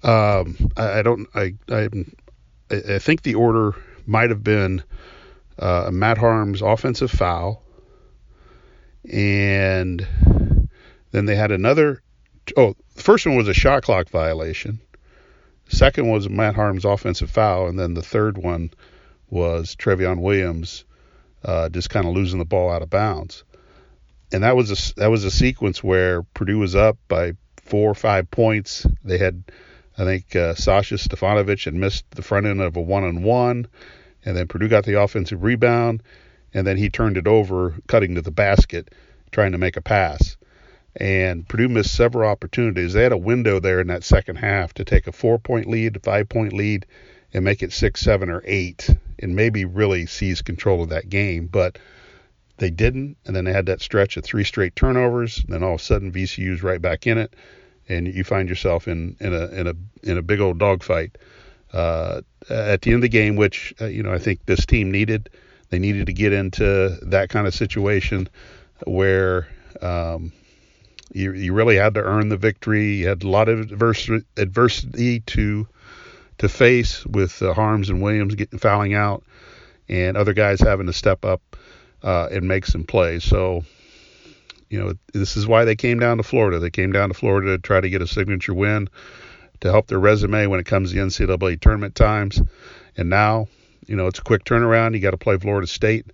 Um, 0.02 0.56
I, 0.76 1.00
I 1.00 1.02
don't. 1.02 1.28
I, 1.34 1.54
I 1.68 1.88
I 2.70 2.98
think 2.98 3.22
the 3.22 3.34
order 3.34 3.74
might 4.06 4.30
have 4.30 4.44
been 4.44 4.82
uh, 5.58 5.90
Matt 5.92 6.18
Haarms' 6.18 6.62
offensive 6.62 7.10
foul, 7.10 7.62
and 9.08 10.06
then 11.12 11.24
they 11.26 11.36
had 11.36 11.50
another. 11.50 12.02
Oh, 12.56 12.74
the 12.96 13.02
first 13.02 13.26
one 13.26 13.36
was 13.36 13.48
a 13.48 13.54
shot 13.54 13.82
clock 13.82 14.08
violation. 14.08 14.80
Second 15.68 16.08
was 16.08 16.28
Matt 16.28 16.56
Haarms' 16.56 16.84
offensive 16.84 17.30
foul, 17.30 17.68
and 17.68 17.78
then 17.78 17.94
the 17.94 18.02
third 18.02 18.36
one 18.36 18.70
was 19.28 19.76
Trevion 19.76 20.20
Williams 20.20 20.84
uh, 21.44 21.68
just 21.68 21.90
kind 21.90 22.06
of 22.06 22.14
losing 22.14 22.38
the 22.38 22.44
ball 22.44 22.70
out 22.70 22.82
of 22.82 22.90
bounds. 22.90 23.44
And 24.32 24.42
that 24.44 24.56
was 24.56 24.70
a 24.70 24.94
that 25.00 25.10
was 25.10 25.24
a 25.24 25.30
sequence 25.30 25.82
where 25.82 26.22
Purdue 26.22 26.58
was 26.58 26.76
up 26.76 26.98
by 27.08 27.32
four 27.56 27.90
or 27.90 27.94
five 27.94 28.30
points. 28.30 28.86
They 29.04 29.18
had, 29.18 29.44
I 29.98 30.04
think, 30.04 30.36
uh, 30.36 30.54
Sasha 30.54 30.96
Stefanovic 30.96 31.64
had 31.64 31.74
missed 31.74 32.04
the 32.10 32.22
front 32.22 32.46
end 32.46 32.60
of 32.60 32.76
a 32.76 32.80
one 32.80 33.04
on 33.04 33.22
one, 33.22 33.66
and 34.24 34.36
then 34.36 34.48
Purdue 34.48 34.68
got 34.68 34.84
the 34.84 35.00
offensive 35.00 35.42
rebound, 35.42 36.02
and 36.52 36.66
then 36.66 36.76
he 36.76 36.90
turned 36.90 37.16
it 37.16 37.26
over, 37.26 37.74
cutting 37.86 38.14
to 38.14 38.22
the 38.22 38.30
basket, 38.30 38.92
trying 39.30 39.52
to 39.52 39.58
make 39.58 39.76
a 39.76 39.82
pass. 39.82 40.36
And 40.96 41.48
Purdue 41.48 41.68
missed 41.68 41.94
several 41.94 42.28
opportunities. 42.28 42.92
They 42.92 43.04
had 43.04 43.12
a 43.12 43.18
window 43.18 43.60
there 43.60 43.80
in 43.80 43.86
that 43.88 44.02
second 44.02 44.36
half 44.36 44.74
to 44.74 44.84
take 44.84 45.06
a 45.06 45.12
four 45.12 45.38
point 45.38 45.68
lead, 45.68 45.96
a 45.96 46.00
five 46.00 46.28
point 46.28 46.52
lead, 46.52 46.86
and 47.32 47.44
make 47.44 47.62
it 47.62 47.72
six, 47.72 48.00
seven, 48.00 48.28
or 48.28 48.42
eight, 48.44 48.90
and 49.18 49.36
maybe 49.36 49.64
really 49.64 50.06
seize 50.06 50.42
control 50.42 50.82
of 50.82 50.88
that 50.88 51.08
game. 51.08 51.46
But 51.46 51.78
they 52.56 52.70
didn't, 52.70 53.16
and 53.24 53.34
then 53.34 53.44
they 53.44 53.52
had 53.52 53.66
that 53.66 53.80
stretch 53.80 54.16
of 54.16 54.24
three 54.24 54.44
straight 54.44 54.74
turnovers. 54.74 55.38
And 55.38 55.54
then 55.54 55.62
all 55.62 55.74
of 55.74 55.80
a 55.80 55.84
sudden, 55.84 56.12
VCU's 56.12 56.62
right 56.62 56.82
back 56.82 57.06
in 57.06 57.18
it, 57.18 57.34
and 57.88 58.06
you 58.06 58.24
find 58.24 58.48
yourself 58.48 58.88
in 58.88 59.16
in 59.20 59.32
a 59.32 59.46
in 59.46 59.66
a 59.68 59.74
in 60.02 60.18
a 60.18 60.22
big 60.22 60.40
old 60.40 60.58
dogfight 60.58 61.16
uh, 61.72 62.20
at 62.48 62.82
the 62.82 62.90
end 62.90 62.96
of 62.96 63.02
the 63.02 63.08
game, 63.08 63.36
which 63.36 63.72
uh, 63.80 63.86
you 63.86 64.02
know 64.02 64.12
I 64.12 64.18
think 64.18 64.44
this 64.46 64.66
team 64.66 64.90
needed. 64.90 65.30
They 65.70 65.78
needed 65.78 66.06
to 66.06 66.12
get 66.12 66.32
into 66.32 66.98
that 67.02 67.30
kind 67.30 67.46
of 67.46 67.54
situation 67.54 68.28
where 68.84 69.48
um, 69.80 70.32
you, 71.12 71.32
you 71.32 71.52
really 71.52 71.76
had 71.76 71.94
to 71.94 72.02
earn 72.02 72.28
the 72.28 72.36
victory. 72.36 72.96
You 72.96 73.08
had 73.08 73.22
a 73.22 73.28
lot 73.28 73.48
of 73.48 73.60
adversity, 73.60 74.24
adversity 74.36 75.20
to 75.20 75.66
to 76.38 76.48
face 76.48 77.04
with 77.04 77.42
uh, 77.42 77.52
Haarms 77.52 77.90
and 77.90 78.00
Williams 78.00 78.34
getting 78.34 78.58
fouling 78.58 78.94
out, 78.94 79.22
and 79.88 80.16
other 80.16 80.32
guys 80.32 80.58
having 80.60 80.86
to 80.86 80.92
step 80.92 81.24
up 81.24 81.42
uh, 82.02 82.28
and 82.32 82.48
make 82.48 82.64
some 82.64 82.84
plays. 82.84 83.24
So, 83.24 83.64
you 84.70 84.80
know, 84.80 84.94
this 85.12 85.36
is 85.36 85.46
why 85.46 85.66
they 85.66 85.76
came 85.76 85.98
down 85.98 86.16
to 86.16 86.22
Florida. 86.22 86.58
They 86.58 86.70
came 86.70 86.92
down 86.92 87.10
to 87.10 87.14
Florida 87.14 87.56
to 87.56 87.58
try 87.58 87.80
to 87.80 87.90
get 87.90 88.00
a 88.00 88.06
signature 88.06 88.54
win 88.54 88.88
to 89.60 89.70
help 89.70 89.88
their 89.88 89.98
resume 89.98 90.46
when 90.46 90.60
it 90.60 90.66
comes 90.66 90.92
to 90.92 90.96
NCAA 90.96 91.60
tournament 91.60 91.94
times. 91.94 92.40
And 92.96 93.10
now, 93.10 93.48
you 93.86 93.96
know, 93.96 94.06
it's 94.06 94.18
a 94.18 94.22
quick 94.22 94.44
turnaround. 94.44 94.94
You 94.94 95.00
got 95.00 95.12
to 95.12 95.16
play 95.16 95.36
Florida 95.38 95.66
State 95.66 96.06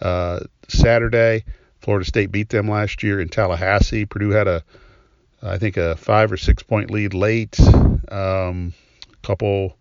uh, 0.00 0.40
Saturday. 0.68 1.44
Florida 1.80 2.04
State 2.04 2.32
beat 2.32 2.48
them 2.48 2.68
last 2.68 3.02
year 3.02 3.20
in 3.20 3.28
Tallahassee. 3.28 4.04
Purdue 4.04 4.30
had 4.30 4.48
a, 4.48 4.64
I 5.42 5.58
think, 5.58 5.76
a 5.76 5.96
five 5.96 6.32
or 6.32 6.36
six 6.36 6.62
point 6.62 6.90
lead 6.90 7.14
late. 7.14 7.58
Um, 8.10 8.72
couple, 9.22 9.76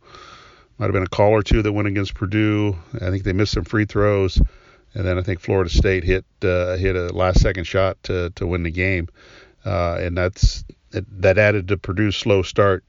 might 0.78 0.86
have 0.86 0.94
been 0.94 1.04
a 1.04 1.08
call 1.08 1.32
or 1.32 1.44
two 1.44 1.62
that 1.62 1.74
went 1.74 1.88
against 1.88 2.16
Purdue. 2.16 2.78
I 2.96 3.10
think 3.10 3.24
they 3.24 3.34
missed 3.34 3.54
some 3.54 3.64
free 3.64 3.86
throws, 3.86 4.42
and 4.94 5.06
then 5.06 5.18
I 5.18 5.22
think 5.22 5.40
Florida 5.40 5.70
State 5.70 6.04
hit 6.04 6.26
uh, 6.44 6.76
hit 6.76 6.96
a 6.96 7.08
last 7.14 7.42
second 7.42 7.66
shot 7.66 8.02
to 8.04 8.30
to 8.32 8.46
win 8.46 8.64
the 8.64 8.72
game, 8.72 9.08
uh, 9.66 9.98
and 10.00 10.18
that's 10.18 10.64
that 10.92 11.38
added 11.38 11.68
to 11.68 11.78
Purdue's 11.78 12.16
slow 12.16 12.42
start 12.42 12.84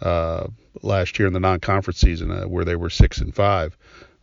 uh, 0.00 0.46
last 0.82 1.18
year 1.18 1.26
in 1.26 1.34
the 1.34 1.40
non-conference 1.40 1.98
season 1.98 2.30
uh, 2.30 2.44
where 2.44 2.64
they 2.64 2.76
were 2.76 2.90
six 2.90 3.18
and 3.18 3.34
five. 3.34 3.76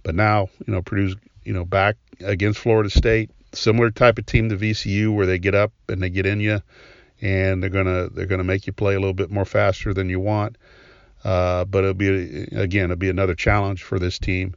But 0.03 0.15
now, 0.15 0.49
you 0.65 0.73
know, 0.73 0.81
Purdue's 0.81 1.15
you 1.43 1.53
know 1.53 1.65
back 1.65 1.97
against 2.19 2.59
Florida 2.59 2.89
State 2.89 3.31
similar 3.53 3.91
type 3.91 4.17
of 4.17 4.25
team 4.25 4.49
to 4.49 4.57
VCU 4.57 5.13
where 5.13 5.25
they 5.25 5.39
get 5.39 5.55
up 5.55 5.71
and 5.89 6.01
they 6.01 6.09
get 6.09 6.25
in 6.25 6.39
you, 6.39 6.61
and 7.21 7.61
they're 7.61 7.69
gonna 7.69 8.09
they're 8.09 8.25
gonna 8.25 8.43
make 8.43 8.67
you 8.67 8.73
play 8.73 8.95
a 8.95 8.99
little 8.99 9.13
bit 9.13 9.31
more 9.31 9.45
faster 9.45 9.93
than 9.93 10.09
you 10.09 10.19
want. 10.19 10.57
Uh, 11.23 11.65
but 11.65 11.83
it'll 11.83 11.93
be 11.93 12.43
again 12.53 12.85
it'll 12.85 12.95
be 12.95 13.09
another 13.09 13.35
challenge 13.35 13.83
for 13.83 13.99
this 13.99 14.17
team 14.17 14.55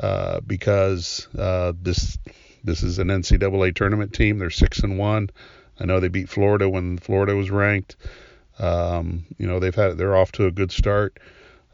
uh, 0.00 0.40
because 0.40 1.28
uh, 1.38 1.72
this 1.80 2.18
this 2.64 2.82
is 2.82 2.98
an 2.98 3.08
NCAA 3.08 3.74
tournament 3.74 4.12
team. 4.12 4.38
They're 4.38 4.50
six 4.50 4.80
and 4.80 4.98
one. 4.98 5.30
I 5.80 5.84
know 5.84 6.00
they 6.00 6.08
beat 6.08 6.28
Florida 6.28 6.68
when 6.68 6.98
Florida 6.98 7.34
was 7.34 7.50
ranked. 7.50 7.96
Um, 8.62 9.24
you 9.38 9.46
know 9.48 9.58
they've 9.58 9.74
had 9.74 9.98
they're 9.98 10.16
off 10.16 10.32
to 10.32 10.46
a 10.46 10.52
good 10.52 10.70
start. 10.70 11.18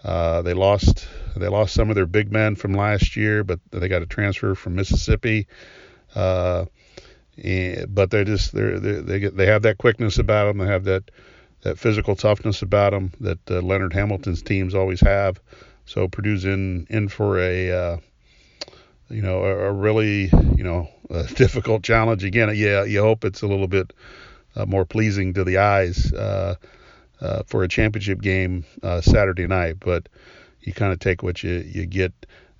Uh, 0.02 0.42
they 0.42 0.54
lost 0.54 1.06
they 1.36 1.48
lost 1.48 1.74
some 1.74 1.90
of 1.90 1.96
their 1.96 2.06
big 2.06 2.32
men 2.32 2.56
from 2.56 2.72
last 2.72 3.14
year, 3.14 3.44
but 3.44 3.60
they 3.70 3.88
got 3.88 4.02
a 4.02 4.06
transfer 4.06 4.54
from 4.54 4.74
Mississippi. 4.74 5.46
Uh, 6.14 6.64
and, 7.36 7.94
but 7.94 8.10
they're 8.10 8.24
just 8.24 8.52
they're, 8.52 8.80
they're, 8.80 9.02
they 9.02 9.20
get, 9.20 9.36
they 9.36 9.46
have 9.46 9.62
that 9.62 9.76
quickness 9.76 10.18
about 10.18 10.46
them. 10.46 10.58
They 10.58 10.72
have 10.72 10.84
that 10.84 11.10
that 11.62 11.78
physical 11.78 12.16
toughness 12.16 12.62
about 12.62 12.92
them 12.92 13.12
that 13.20 13.38
uh, 13.50 13.60
Leonard 13.60 13.92
Hamilton's 13.92 14.42
teams 14.42 14.74
always 14.74 15.00
have. 15.00 15.40
So 15.84 16.08
Purdue's 16.08 16.44
in 16.46 16.86
in 16.88 17.08
for 17.08 17.38
a 17.38 17.70
uh, 17.70 17.96
you 19.10 19.22
know 19.22 19.44
a, 19.44 19.68
a, 19.68 19.72
really 19.72 20.30
you 20.56 20.64
know 20.64 20.88
difficult 21.34 21.82
challenge 21.82 22.24
again. 22.24 22.50
Yeah, 22.54 22.84
you 22.84 23.02
hope 23.02 23.24
it's 23.24 23.42
a 23.42 23.46
little 23.46 23.68
bit 23.68 23.92
uh, 24.56 24.64
more 24.64 24.86
pleasing 24.86 25.34
to 25.34 25.44
the 25.44 25.58
eyes 25.58 26.12
uh, 27.20 27.24
uh, 27.24 27.42
for 27.46 27.62
a 27.62 27.68
championship 27.68 28.20
game 28.20 28.64
uh, 28.82 29.00
Saturday 29.00 29.46
night, 29.46 29.76
but 29.80 30.08
you 30.60 30.72
kind 30.72 30.92
of 30.92 30.98
take 30.98 31.22
what 31.22 31.42
you 31.42 31.64
you 31.66 31.86
get 31.86 32.12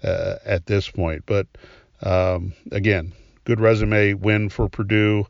at 0.03 0.67
this 0.67 0.89
point. 0.89 1.25
But 1.27 1.47
um, 2.03 2.53
again, 2.71 3.13
good 3.45 3.61
resume 3.61 4.15
win 4.15 4.49
for 4.49 4.69
Purdue. 4.69 5.27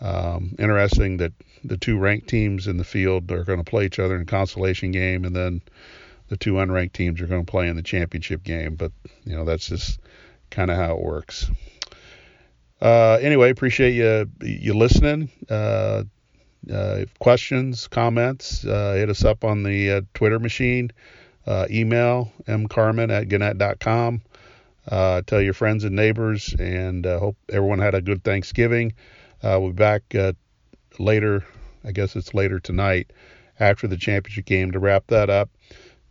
Um, 0.00 0.56
interesting 0.58 1.18
that 1.18 1.32
the 1.64 1.76
two 1.76 1.96
ranked 1.96 2.28
teams 2.28 2.66
in 2.66 2.76
the 2.76 2.84
field 2.84 3.30
are 3.30 3.44
going 3.44 3.60
to 3.60 3.70
play 3.70 3.86
each 3.86 3.98
other 3.98 4.16
in 4.16 4.22
a 4.22 4.26
consolation 4.26 4.90
game, 4.90 5.24
and 5.24 5.34
then 5.34 5.62
the 6.28 6.36
two 6.36 6.54
unranked 6.54 6.92
teams 6.92 7.20
are 7.20 7.26
going 7.26 7.44
to 7.44 7.50
play 7.50 7.68
in 7.68 7.76
the 7.76 7.82
championship 7.82 8.42
game. 8.42 8.74
But 8.74 8.92
you 9.24 9.36
know 9.36 9.44
that's 9.44 9.68
just 9.68 10.00
kind 10.50 10.70
of 10.70 10.76
how 10.76 10.96
it 10.96 11.00
works. 11.00 11.50
Uh, 12.80 13.18
anyway, 13.20 13.50
appreciate 13.50 13.94
you 13.94 14.28
you 14.40 14.74
listening. 14.74 15.30
Uh, 15.48 15.54
uh, 15.54 16.04
questions, 17.18 17.88
comments, 17.88 18.64
uh, 18.64 18.94
hit 18.94 19.10
us 19.10 19.24
up 19.24 19.44
on 19.44 19.62
the 19.62 19.90
uh, 19.90 20.00
Twitter 20.14 20.38
machine. 20.38 20.90
Uh, 21.46 21.66
email 21.70 22.32
mcarmin 22.46 23.10
at 23.10 23.28
gannett.com. 23.28 24.22
Uh, 24.86 25.22
tell 25.26 25.40
your 25.40 25.54
friends 25.54 25.84
and 25.84 25.96
neighbors, 25.96 26.54
and 26.58 27.06
uh, 27.06 27.18
hope 27.18 27.36
everyone 27.48 27.78
had 27.78 27.94
a 27.94 28.00
good 28.00 28.22
Thanksgiving. 28.22 28.92
Uh, 29.42 29.58
we'll 29.60 29.70
be 29.70 29.76
back 29.76 30.14
uh, 30.14 30.32
later. 30.98 31.44
I 31.84 31.92
guess 31.92 32.14
it's 32.14 32.34
later 32.34 32.60
tonight 32.60 33.12
after 33.58 33.88
the 33.88 33.96
championship 33.96 34.44
game 34.44 34.72
to 34.72 34.78
wrap 34.78 35.08
that 35.08 35.30
up. 35.30 35.50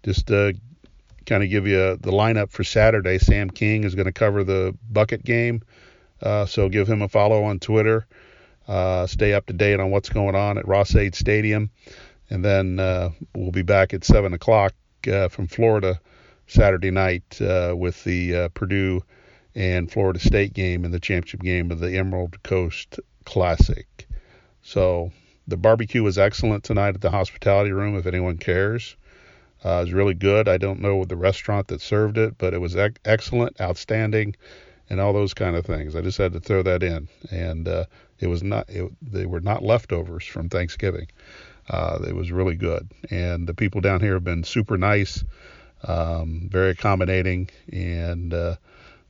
Just 0.04 0.28
to 0.28 0.54
kind 1.26 1.44
of 1.44 1.50
give 1.50 1.68
you 1.68 1.98
the 1.98 2.12
lineup 2.12 2.52
for 2.52 2.64
Saturday. 2.64 3.20
Sam 3.20 3.50
King 3.50 3.84
is 3.84 3.96
going 3.96 4.08
to 4.08 4.12
cover 4.12 4.44
the 4.44 4.76
bucket 4.90 5.24
game 5.24 5.62
Uh, 6.22 6.46
so 6.46 6.70
give 6.70 6.88
him 6.88 7.02
a 7.02 7.08
follow 7.08 7.44
on 7.44 7.60
Twitter. 7.60 8.06
Uh, 8.72 9.06
stay 9.06 9.34
up 9.34 9.46
to 9.48 9.52
date 9.52 9.82
on 9.82 9.92
what's 9.92 10.08
going 10.08 10.34
on 10.34 10.58
at 10.58 10.66
Ross-Ade 10.66 11.14
Stadium. 11.14 11.70
And 12.30 12.46
then 12.46 12.80
uh, 12.80 13.10
we'll 13.36 13.52
be 13.52 13.64
back 13.64 13.94
at 13.94 14.06
7 14.06 14.32
o'clock 14.32 14.74
uh, 15.12 15.28
from 15.28 15.48
Florida 15.48 16.00
Saturday 16.48 16.90
night 16.90 17.42
uh, 17.42 17.76
with 17.78 18.02
the 18.06 18.34
uh, 18.34 18.48
Purdue 18.54 19.04
and 19.56 19.92
Florida 19.92 20.20
State 20.20 20.54
game 20.54 20.86
and 20.86 20.94
the 20.94 21.02
championship 21.02 21.42
game 21.42 21.70
of 21.70 21.80
the 21.80 21.98
Emerald 21.98 22.42
Coast 22.44 23.02
Classic. 23.26 24.08
So 24.62 25.12
the 25.50 25.58
barbecue 25.58 26.02
was 26.02 26.18
excellent 26.18 26.64
tonight 26.64 26.96
at 26.96 27.02
the 27.02 27.12
hospitality 27.12 27.74
room, 27.74 27.98
if 27.98 28.06
anyone 28.06 28.38
cares. 28.38 28.96
Uh, 29.66 29.80
it 29.80 29.82
was 29.82 29.94
really 29.94 30.14
good. 30.14 30.48
I 30.48 30.58
don't 30.58 30.80
know 30.80 31.04
the 31.04 31.18
restaurant 31.18 31.68
that 31.68 31.82
served 31.82 32.18
it, 32.18 32.38
but 32.38 32.54
it 32.54 32.62
was 32.62 32.78
ec- 32.78 33.02
excellent, 33.04 33.60
outstanding, 33.60 34.38
and 34.92 35.00
all 35.00 35.14
those 35.14 35.34
kind 35.34 35.56
of 35.56 35.66
things. 35.66 35.96
I 35.96 36.02
just 36.02 36.18
had 36.18 36.34
to 36.34 36.42
throw 36.42 36.64
that 36.64 36.84
in, 36.84 37.08
and 37.32 37.66
uh, 37.66 37.86
it 38.20 38.28
was 38.28 38.44
not. 38.44 38.70
It, 38.70 38.92
they 39.02 39.26
were 39.26 39.40
not 39.40 39.64
leftovers 39.64 40.26
from 40.26 40.50
Thanksgiving. 40.50 41.08
Uh, 41.70 42.00
it 42.06 42.14
was 42.14 42.30
really 42.30 42.56
good, 42.56 42.92
and 43.10 43.48
the 43.48 43.54
people 43.54 43.80
down 43.80 44.02
here 44.02 44.16
have 44.16 44.26
been 44.26 44.44
super 44.44 44.78
nice, 44.78 45.24
um, 45.88 46.50
very 46.52 46.72
accommodating, 46.72 47.50
and 47.72 48.34
uh, 48.34 48.58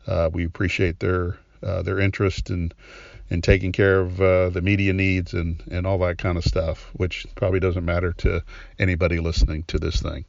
uh, 0.05 0.29
we 0.31 0.45
appreciate 0.45 1.00
their 1.00 1.39
uh, 1.63 1.81
their 1.81 2.00
interest 2.00 2.51
in 2.51 2.71
in 3.31 3.41
taking 3.41 3.71
care 3.71 4.01
of 4.01 4.21
uh, 4.21 4.50
the 4.51 4.61
media 4.61 4.93
needs 4.93 5.33
and 5.33 5.63
and 5.71 5.88
all 5.88 5.97
that 5.97 6.19
kind 6.19 6.38
of 6.38 6.43
stuff, 6.43 6.91
which 6.93 7.25
probably 7.33 7.59
doesn't 7.59 7.85
matter 7.85 8.13
to 8.13 8.43
anybody 8.77 9.19
listening 9.19 9.63
to 9.63 9.79
this 9.79 10.00
thing. 10.00 10.25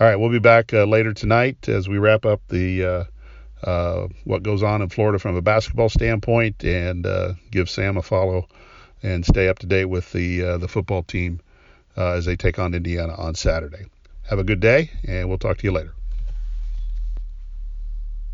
All 0.00 0.06
right, 0.06 0.16
we'll 0.16 0.30
be 0.30 0.38
back 0.38 0.72
later 0.72 1.12
tonight 1.12 1.68
as 1.68 1.86
we 1.86 1.98
wrap 1.98 2.24
up 2.24 2.40
the 2.48 3.06
uh, 3.64 4.08
what 4.24 4.42
goes 4.42 4.62
on 4.62 4.82
in 4.82 4.88
Florida 4.88 5.18
from 5.18 5.36
a 5.36 5.42
basketball 5.42 5.88
standpoint, 5.88 6.64
and 6.64 7.06
uh, 7.06 7.34
give 7.50 7.68
Sam 7.68 7.96
a 7.96 8.02
follow 8.02 8.48
and 9.02 9.24
stay 9.24 9.48
up 9.48 9.58
to 9.60 9.66
date 9.66 9.86
with 9.86 10.12
the 10.12 10.44
uh, 10.44 10.58
the 10.58 10.68
football 10.68 11.02
team 11.02 11.40
uh, 11.96 12.12
as 12.12 12.24
they 12.24 12.36
take 12.36 12.58
on 12.58 12.74
Indiana 12.74 13.14
on 13.14 13.34
Saturday. 13.34 13.86
Have 14.28 14.38
a 14.38 14.44
good 14.44 14.60
day, 14.60 14.90
and 15.06 15.28
we'll 15.28 15.38
talk 15.38 15.58
to 15.58 15.64
you 15.64 15.72
later. 15.72 15.94